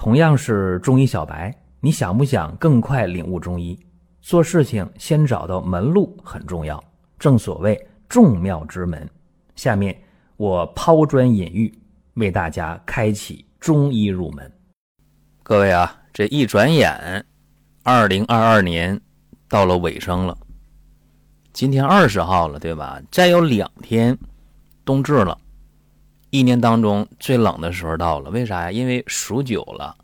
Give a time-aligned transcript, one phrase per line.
[0.00, 3.78] 同样是中医小白，你想不想更快领悟中医？
[4.22, 6.82] 做事情先找到门路很重要，
[7.18, 9.06] 正所谓众妙之门。
[9.56, 9.94] 下面
[10.38, 11.70] 我抛砖引玉，
[12.14, 14.50] 为大家开启中医入门。
[15.42, 17.22] 各位啊，这一转眼，
[17.82, 18.98] 二零二二年
[19.50, 20.34] 到了尾声了。
[21.52, 22.98] 今天二十号了，对吧？
[23.10, 24.16] 再有两天，
[24.82, 25.36] 冬至了。
[26.30, 28.70] 一年当中最冷的时候到了，为啥呀？
[28.70, 29.96] 因为数九了，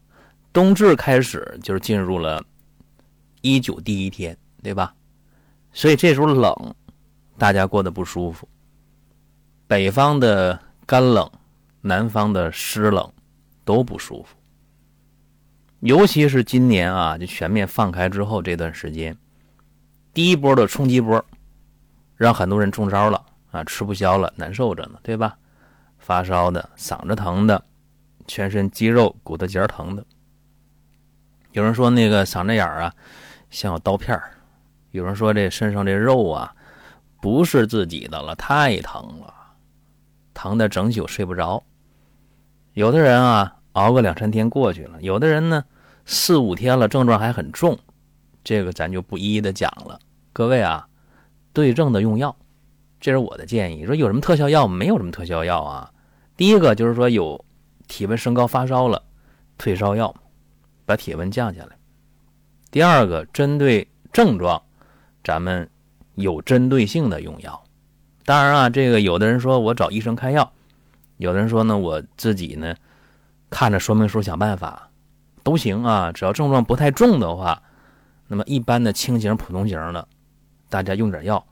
[0.53, 2.45] 冬至开始就进入了
[3.43, 4.93] 一九第一天，对吧？
[5.73, 6.75] 所以这时候冷，
[7.39, 8.49] 大家过得不舒服。
[9.69, 11.31] 北方的干冷，
[11.81, 13.13] 南方的湿冷，
[13.65, 14.37] 都不舒服。
[15.81, 19.17] 尤其是今年啊，就全面放开之后这段时间，
[20.13, 21.25] 第一波的冲击波，
[22.17, 25.37] 让很多人中招了啊，吃不消了，难受着呢，对吧？
[26.07, 27.61] 发烧的、嗓子疼的、
[28.29, 30.07] 全身肌肉骨头节疼的，
[31.51, 32.95] 有人说那个嗓子眼儿啊
[33.51, 34.17] 像有刀片
[34.93, 36.55] 有人说这身上这肉啊
[37.21, 39.35] 不是自己的了，太疼了，
[40.33, 41.61] 疼的整宿睡不着。
[42.75, 45.65] 有的人啊熬个两三天过去了，有的人呢
[46.05, 47.77] 四五天了症状还很重，
[48.45, 49.99] 这个咱就不一一的讲了。
[50.33, 50.87] 各位啊，
[51.53, 52.37] 对症的用药，
[53.01, 53.85] 这是我的建议。
[53.85, 55.91] 说有什么特效药没有什么特效药啊。
[56.37, 57.43] 第一个就是说有
[57.89, 59.03] 体温升高发烧了，
[59.57, 60.15] 退烧药，
[60.85, 61.77] 把体温降下来。
[62.71, 64.63] 第二个针对症状，
[65.25, 65.69] 咱们
[66.15, 67.65] 有针对性的用药。
[68.25, 70.53] 当然啊，这个有的人说我找医生开药，
[71.17, 72.75] 有的人说呢我自己呢
[73.49, 74.91] 看着说明书想办法，
[75.43, 76.13] 都行啊。
[76.13, 77.63] 只要症状不太重的话，
[78.27, 80.07] 那么一般的轻型、普通型的，
[80.69, 81.43] 大家用点药，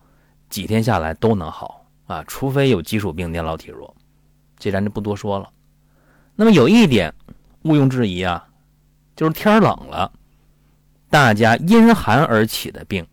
[0.51, 2.23] 几天下来都能好啊。
[2.27, 3.95] 除非有基础病年老体弱。
[4.59, 5.51] 这咱就不多说了。
[6.35, 7.15] 那么有一点
[7.63, 8.49] 毋庸置疑啊，
[9.15, 10.13] 就是天冷了，
[11.09, 13.07] 大家因寒而起的病，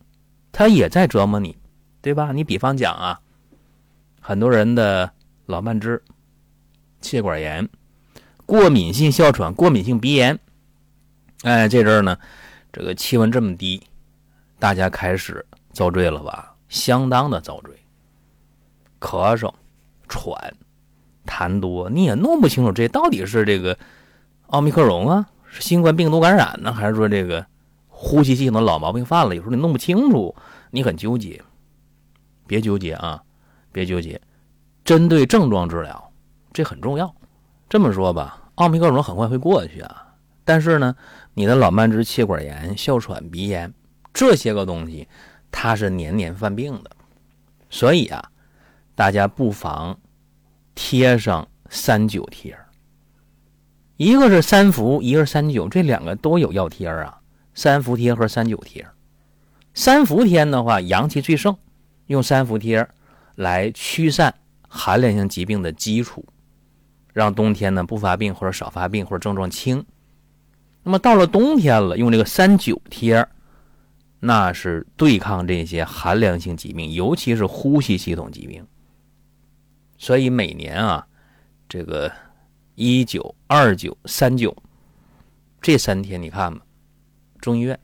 [0.50, 1.56] 它也在折磨你，
[2.00, 2.32] 对吧？
[2.32, 3.20] 你比方讲啊，
[4.20, 5.10] 很多人的
[5.46, 6.02] 老慢支、
[7.00, 7.68] 气管炎、
[8.44, 10.38] 过敏性哮喘、过敏性鼻炎，
[11.42, 12.18] 哎，这阵儿呢，
[12.72, 13.82] 这个气温这么低，
[14.58, 16.54] 大家开始遭罪了吧？
[16.68, 17.76] 相当的遭罪，
[18.98, 19.52] 咳嗽、
[20.08, 20.34] 喘。
[21.26, 23.78] 痰多，你也弄不清楚这到底是这个
[24.46, 27.46] 奥密克戎啊，是新冠病毒感染呢，还是说这个
[27.88, 29.34] 呼吸系统的老毛病犯了？
[29.34, 30.34] 有时候你弄不清楚，
[30.70, 31.42] 你很纠结。
[32.46, 33.22] 别纠结啊，
[33.70, 34.20] 别纠结，
[34.84, 36.12] 针对症状治疗，
[36.52, 37.14] 这很重要。
[37.68, 40.08] 这么说吧，奥密克戎很快会过去啊，
[40.44, 40.94] 但是呢，
[41.32, 43.72] 你的老慢支、气管炎、哮喘、鼻炎
[44.12, 45.08] 这些个东西，
[45.50, 46.90] 它是年年犯病的，
[47.70, 48.22] 所以啊，
[48.94, 49.96] 大家不妨。
[50.74, 52.56] 贴上三九贴
[53.96, 57.18] 一个是三伏，一个是三九，这两个都有药贴啊。
[57.54, 58.84] 三伏贴和三九贴，
[59.74, 61.54] 三伏天的话阳气最盛，
[62.06, 62.88] 用三伏贴
[63.34, 64.34] 来驱散
[64.66, 66.24] 寒凉性疾病的基础，
[67.12, 69.84] 让冬天呢不发病或者少发病或者症状轻。
[70.82, 73.28] 那么到了冬天了，用这个三九贴，
[74.18, 78.66] 那是对抗这些寒凉性疾病，尤其是呼吸系统疾病。
[80.02, 81.06] 所以每年啊，
[81.68, 82.10] 这个
[82.74, 84.52] 一九、二九、三九
[85.60, 86.60] 这三天，你看吧，
[87.38, 87.78] 中医院、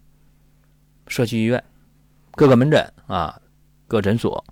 [1.06, 1.62] 社区医院、
[2.32, 3.40] 各个门诊啊、
[3.86, 4.44] 各诊所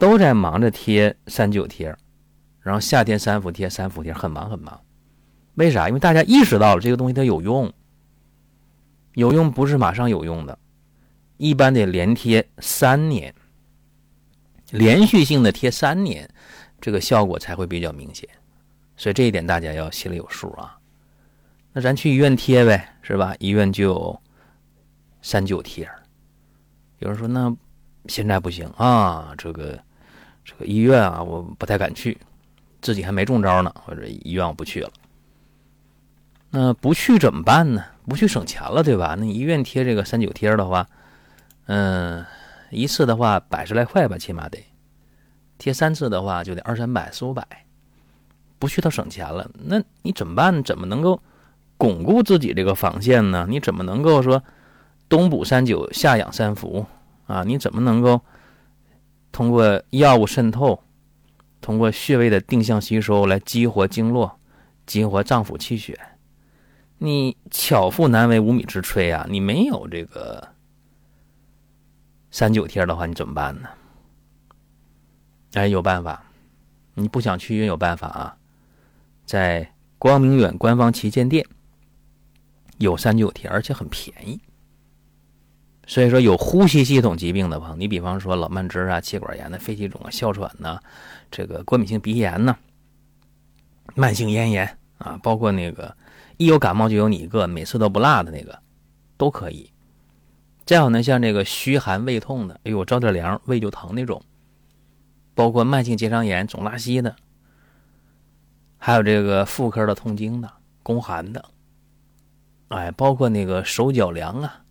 [0.00, 1.96] 都在忙着贴三九贴，
[2.58, 4.76] 然后夏天三伏贴、三伏贴，很忙很忙。
[5.54, 5.86] 为啥？
[5.86, 7.72] 因为大家意识到了这个东西它有用，
[9.12, 10.58] 有用不是马上有用的，
[11.36, 13.32] 一般得连贴三年，
[14.72, 16.28] 连续性的贴三年。
[16.80, 18.28] 这个效果才会比较明显，
[18.96, 20.78] 所以这一点大家要心里有数啊。
[21.72, 23.34] 那咱去医院贴呗，是吧？
[23.38, 24.20] 医院就有
[25.20, 25.88] 三九贴。
[27.00, 27.54] 有人说那
[28.06, 29.78] 现在不行啊，这个
[30.44, 32.16] 这个医院啊，我不太敢去，
[32.80, 34.90] 自己还没中招呢，或者医院我不去了。
[36.48, 37.84] 那不去怎么办呢？
[38.08, 39.14] 不去省钱了，对吧？
[39.18, 40.88] 那医院贴这个三九贴的话，
[41.66, 42.24] 嗯，
[42.70, 44.64] 一次的话百十来块吧，起码得。
[45.58, 47.46] 贴三次的话就得二三百四五百，
[48.58, 49.50] 不去他省钱了。
[49.54, 50.62] 那你怎么办？
[50.62, 51.20] 怎么能够
[51.76, 53.46] 巩固自己这个防线呢？
[53.48, 54.42] 你怎么能够说
[55.08, 56.86] 冬补三九，夏养三伏
[57.26, 57.42] 啊？
[57.44, 58.20] 你怎么能够
[59.32, 60.82] 通过药物渗透，
[61.60, 64.38] 通过穴位的定向吸收来激活经络，
[64.86, 65.98] 激活脏腑气血？
[66.98, 69.26] 你巧妇难为无米之炊啊！
[69.28, 70.48] 你没有这个
[72.30, 73.68] 三九贴的话，你怎么办呢？
[75.56, 76.22] 哎，有办法！
[76.92, 78.36] 你不想去医院有办法啊，
[79.24, 81.46] 在光明远官方旗舰店
[82.76, 84.38] 有三九贴，而且很便宜。
[85.86, 90.78] 所以说，有呼吸系统疾病的朋友，你比方说老慢支啊、气管炎的、肺气肿啊、哮喘呐，
[91.30, 92.54] 这个过敏性鼻炎呐、
[93.94, 95.96] 慢性咽炎啊，包括那个
[96.36, 98.58] 一有感冒就有你一个，每次都不落的那个，
[99.16, 99.70] 都可以。
[100.66, 104.20] 再有呢，像这个虚寒胃痛的，哎呦，着点凉胃就疼那种，
[105.36, 107.14] 包括慢性结肠炎、总拉稀的，
[108.78, 110.50] 还有这个妇科的痛经的、
[110.82, 111.44] 宫寒的，
[112.68, 114.62] 哎，包括那个手脚凉啊。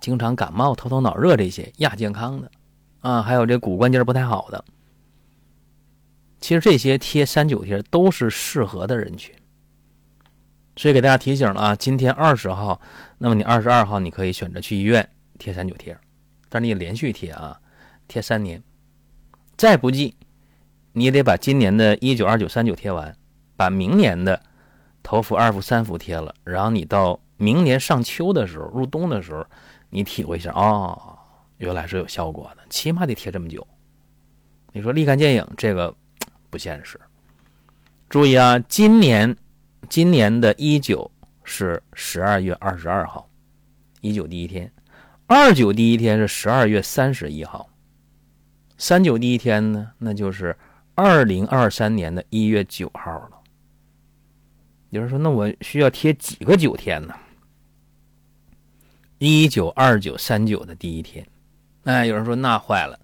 [0.00, 2.50] 经常感冒、头疼脑热这些亚健康的，
[3.00, 4.64] 啊，还有这骨关节不太好的，
[6.40, 9.34] 其实这些贴三九贴都是适合的人群。
[10.76, 12.80] 所以给大家提醒了啊，今天二十号，
[13.18, 15.06] 那么你二十二号你可以选择去医院
[15.38, 15.98] 贴三九贴，
[16.48, 17.60] 但是你连续贴啊，
[18.06, 18.62] 贴三年，
[19.60, 20.16] 再不济，
[20.94, 23.14] 你也得把今年的一九、二九、三九贴完，
[23.58, 24.42] 把明年的
[25.02, 29.46] 头伏、二伏、三伏贴了，然后你到明年上秋的时候、入冬的时候。
[29.90, 31.18] 你体会一下哦，
[31.58, 33.66] 原来是有效果的，起码得贴这么久。
[34.72, 35.94] 你说立竿见影，这个
[36.48, 36.98] 不现实。
[38.08, 39.36] 注意啊，今年
[39.90, 41.10] 今年的一九
[41.44, 43.28] 是十二月二十二号，
[44.00, 44.66] 一九第一天；
[45.26, 47.68] 二九第一天是十二月三十一号；
[48.80, 50.56] 三九第一天呢，那就是
[50.94, 53.32] 二零二三年的一月九号了。
[54.88, 57.14] 有人说，那我需要贴几个九天呢？
[59.18, 61.28] 一九二九三九的第一天，
[61.84, 62.98] 哎，有人说那坏了，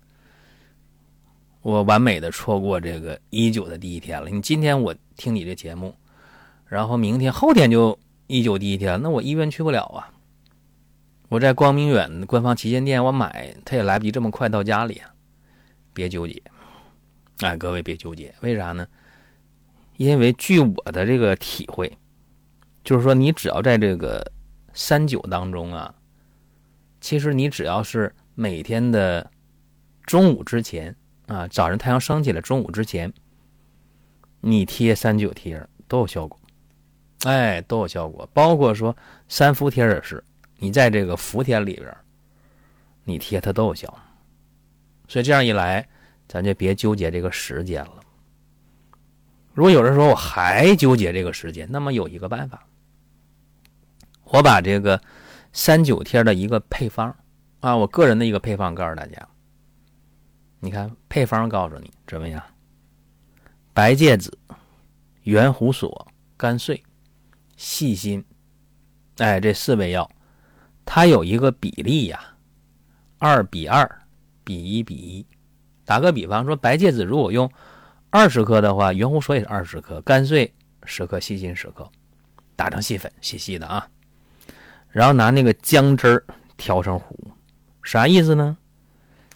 [1.61, 4.31] 我完美的错过这个一九的第一天了。
[4.31, 5.94] 你今天我听你这节目，
[6.67, 7.99] 然后明天后天就
[8.29, 10.08] 一九第一天，那我医院去不了啊。
[11.29, 15.12] 我在光明远官方旗舰店我买，他也来不及这么快到家里啊。
[15.96, 16.43] 别纠结，
[17.38, 18.87] 哎，各位别纠结，为啥呢？
[19.96, 21.90] 因为据我的这个体会，
[22.84, 24.31] 就是说你只要在这个
[24.75, 25.94] 三九当中啊。
[27.00, 29.31] 其实你只要是每天的
[30.02, 30.94] 中午之前
[31.28, 33.10] 啊，早上太阳升起来，中午之前，
[34.40, 36.38] 你贴三九贴都有效果，
[37.25, 38.28] 哎，都有效果。
[38.34, 38.94] 包括说
[39.28, 40.22] 三伏贴也是，
[40.58, 41.96] 你在这个伏天里边，
[43.04, 43.98] 你贴它都有效。
[45.08, 45.88] 所以这样一来，
[46.29, 48.00] 咱就别纠结这个时间了。
[49.55, 52.67] 如果有人说我还纠结这个时间，那么有一个办法，
[54.25, 55.00] 我把这个。
[55.53, 57.17] 三九贴的一个配方
[57.61, 59.26] 啊，我个人的一个配方，告诉大家。
[60.61, 62.43] 你看配方告诉你怎么样？
[63.73, 64.38] 白芥子、
[65.23, 66.06] 圆胡索、
[66.37, 66.85] 甘遂、
[67.56, 68.23] 细心，
[69.17, 70.11] 哎，这四味药，
[70.85, 72.37] 它有一个比例呀，
[73.17, 74.03] 二比二
[74.46, 75.26] 比一比一。
[75.84, 77.50] 打个比方说，白芥子如果用
[78.10, 80.50] 二十克的话，圆胡索也是二十克，甘穗
[80.84, 81.90] 十克，细心十克，
[82.54, 83.87] 打成细粉，细细的啊。
[84.90, 86.25] 然后拿那个姜汁儿
[86.56, 87.19] 调成糊，
[87.82, 88.56] 啥意思呢？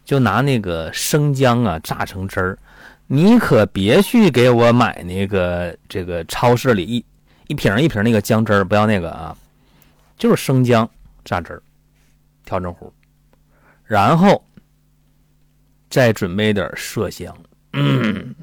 [0.05, 2.59] 就拿那个生姜啊榨成汁儿，
[3.07, 7.05] 你可别去给我买那个这个超市里一
[7.49, 9.37] 一瓶一瓶那个姜汁儿，不要那个啊，
[10.17, 10.89] 就是生姜
[11.25, 11.63] 榨汁儿
[12.45, 12.93] 调成糊，
[13.85, 14.43] 然后
[15.91, 17.37] 再准备点麝香。
[17.73, 18.35] 嗯，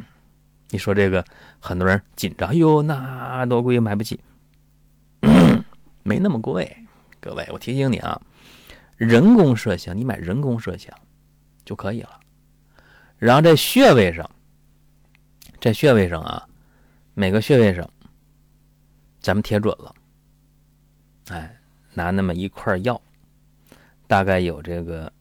[0.70, 1.26] 你说这个
[1.60, 4.20] 很多人紧张，哎呦，那多贵，买不起，
[6.04, 6.78] 没那么贵。
[7.20, 8.22] 各位，我提醒你啊，
[8.96, 10.94] 人工麝香，你买人工麝香
[11.66, 12.20] 就可以了。
[13.18, 14.30] 然后在穴位上，
[15.60, 16.48] 在穴位上啊，
[17.16, 17.90] 每个穴位上，
[19.20, 19.94] 咱们贴准了。
[21.30, 21.58] 哎，
[21.94, 23.02] 拿那么一块药，
[24.06, 25.12] 大概有这个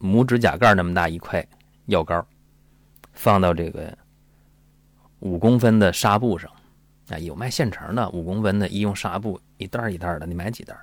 [0.00, 1.46] 拇指甲盖那么大一块
[1.86, 2.26] 药膏，
[3.12, 3.96] 放到这个
[5.20, 6.50] 五公分的纱布上。
[7.08, 10.76] 哎，有卖现成的五公分的医用纱布，一袋一袋的，你买几袋？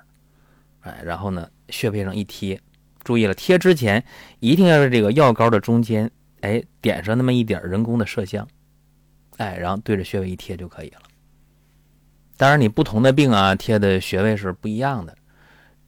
[0.80, 2.58] 哎，然后呢，穴位上一贴，
[3.02, 4.02] 注意了，贴之前
[4.40, 8.48] 一定要在这个药膏的中间，哎，点上那么一点人工的麝香，
[9.36, 11.02] 哎，然后对着穴位一贴就可以了。
[12.38, 15.14] 当然，你不同的病啊，贴的穴位是不一样的，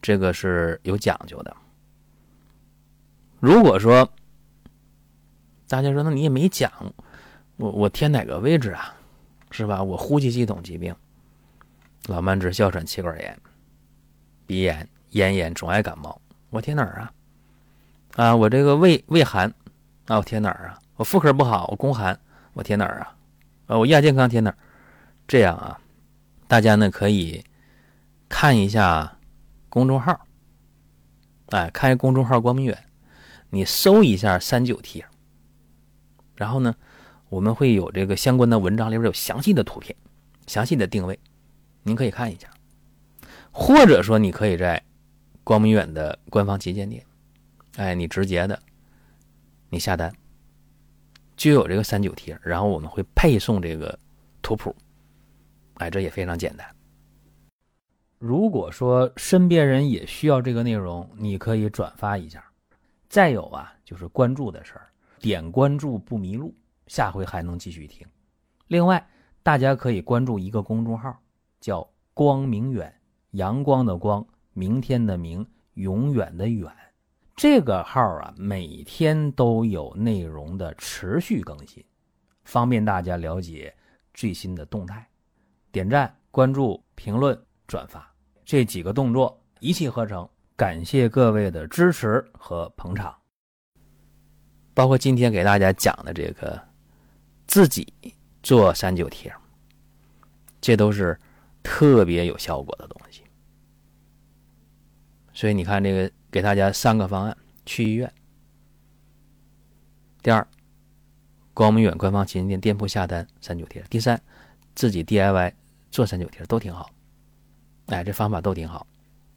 [0.03, 1.57] 这个是有讲究的。
[3.41, 4.07] 如果说
[5.69, 6.71] 大家说，那你也没讲，
[7.57, 8.95] 我我贴哪个位置啊？
[9.51, 9.83] 是吧？
[9.83, 10.95] 我呼吸系统疾病，
[12.07, 13.39] 老慢支、哮喘、气管炎。
[14.47, 16.21] 鼻炎、咽炎、总爱感冒，
[16.51, 17.13] 我贴哪儿啊？
[18.17, 19.53] 啊，我这个胃胃寒，
[20.07, 20.79] 啊，我贴哪儿啊？
[20.97, 22.19] 我妇科不好，我宫寒，
[22.53, 23.15] 我贴哪儿啊？
[23.67, 24.57] 啊，我亚健康贴哪儿？
[25.27, 25.81] 这样啊，
[26.47, 27.45] 大家呢可以
[28.29, 29.19] 看一下
[29.69, 30.21] 公众号，
[31.51, 32.85] 哎，看一公众号“光明远”，
[33.51, 35.05] 你搜一下三九贴，
[36.37, 36.75] 然后呢，
[37.29, 39.97] 我们会有这个相关的文章里边有详细的图片、
[40.47, 41.19] 详细的定位，
[41.83, 42.49] 您可以看一下。
[43.51, 44.83] 或者说你可以在
[45.43, 47.05] 光明远的官方旗舰店，
[47.77, 48.61] 哎，你直接的
[49.71, 50.15] 你下单
[51.37, 53.99] 就有这个三九贴，然后我们会配送这个
[54.43, 54.77] 图谱，
[55.75, 56.67] 哎，这也非常简单。
[58.19, 62.45] 如果说身边人也需要这个内容，你可以转发一下。
[63.09, 64.89] 再有啊，就是关注的事儿，
[65.21, 66.55] 点关注不迷路，
[66.87, 68.07] 下回还能继续听。
[68.69, 69.07] 另外，
[69.43, 71.19] 大家可以关注一个公众号，
[71.61, 72.93] 叫“光明远”，
[73.33, 76.71] 阳光的光，明天的明，永远的远。
[77.35, 81.85] 这个号啊，每天都有内容的持续更新，
[82.45, 83.75] 方便大家了解
[84.15, 85.07] 最新的动态。
[85.71, 87.39] 点赞、关注、评论。
[87.67, 88.09] 转发
[88.45, 93.13] 这几个动作一气呵成，感谢各位的支持和捧场。
[94.77, 96.63] 包括今天给大家讲的这个
[97.47, 97.91] 自己
[98.43, 99.35] 做三九贴，
[100.61, 101.19] 这都是
[101.63, 103.23] 特别有效果的东西。
[105.33, 108.07] 所以你看，这个给大家三个方案：去医院；
[110.23, 110.47] 第二，
[111.55, 114.21] 光明远官方旗舰店店铺下单三九贴；第三，
[114.75, 115.55] 自己 DIY
[115.91, 116.91] 做三九贴，都挺好。
[117.87, 118.87] 哎，这方法都挺好，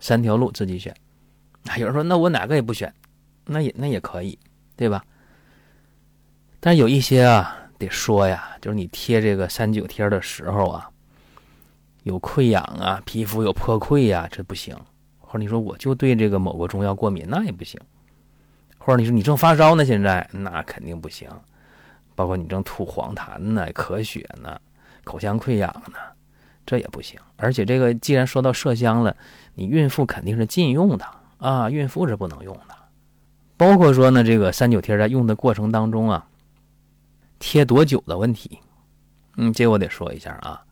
[0.01, 0.93] 三条路自己选。
[1.63, 2.93] 啊有人说，那我哪个也不选，
[3.45, 4.37] 那也那也可以，
[4.75, 5.05] 对吧？
[6.59, 10.89] 但有一些啊，得说呀，就是你贴这个三九贴的时候啊，
[12.03, 14.75] 有溃疡啊，皮肤有破溃呀，这不行。
[15.19, 17.79] 或者你说我就对这个某个中药过敏，那也不行。
[18.77, 21.29] 或者你说你正发烧呢，现在那肯定不行。
[22.15, 24.59] 包括你正吐黄痰呢、咳血呢、
[25.03, 25.97] 口腔溃疡呢。
[26.65, 29.15] 这也不行，而且这个既然说到麝香了，
[29.55, 31.05] 你孕妇肯定是禁用的
[31.39, 32.75] 啊，孕妇是不能用的。
[33.57, 36.27] 包括说呢，这个三九贴在用的过程当中啊，
[37.49, 38.59] 贴多久的问题，
[39.37, 40.63] 嗯，这我得说一下啊。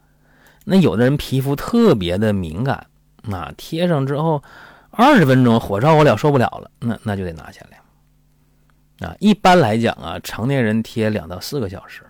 [0.64, 2.86] 那有的人皮肤特别的敏感，
[3.24, 4.44] 那贴上之后
[4.92, 9.08] 二十分钟火烧火燎受不了了，那那就得拿下来。
[9.08, 12.06] 啊，一般来讲啊，成年人贴两到四个小时，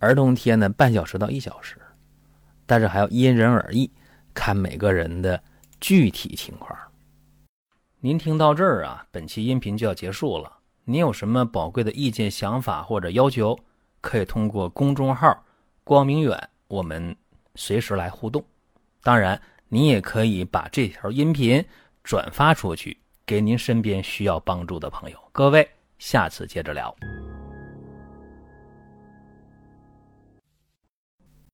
[0.00, 1.78] 儿童贴呢半小时到一小时。
[2.66, 3.90] 但是还要因人而异，
[4.34, 5.42] 看每个人的
[5.80, 6.78] 具体情况。
[8.00, 10.58] 您听到这儿啊，本期音频就要结束了。
[10.84, 13.58] 您有什么宝贵的意见、想法或者要求，
[14.04, 15.42] 可以通过公众号
[15.82, 17.16] “光明远”我们
[17.54, 18.44] 随时来互动。
[19.02, 21.64] 当然，您也可以把这条音频
[22.02, 25.18] 转发出去，给您身边需要帮助的朋友。
[25.32, 25.66] 各位，
[25.98, 26.94] 下次接着聊。